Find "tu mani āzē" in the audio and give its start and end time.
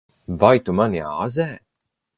0.69-1.49